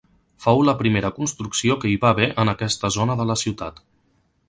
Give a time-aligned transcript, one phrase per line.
[0.45, 3.83] Fou la primera construcció que hi va haver en aquesta zona de la ciutat.